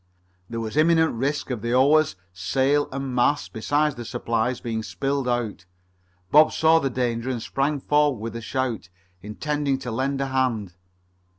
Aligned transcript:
There 0.49 0.59
was 0.59 0.77
imminent 0.77 1.13
risk 1.13 1.51
of 1.51 1.61
the 1.61 1.75
oars, 1.75 2.15
sail, 2.33 2.89
and 2.91 3.13
mast, 3.13 3.53
besides 3.53 3.93
the 3.93 4.03
supplies, 4.03 4.59
being 4.59 4.81
spilled 4.81 5.27
out. 5.27 5.65
Bob 6.31 6.51
saw 6.53 6.79
the 6.79 6.89
danger 6.89 7.29
and 7.29 7.39
sprang 7.39 7.79
forward 7.79 8.17
with 8.19 8.35
a 8.35 8.41
shout, 8.41 8.89
intending 9.21 9.77
to 9.77 9.91
lend 9.91 10.19
a 10.19 10.25
hand. 10.29 10.73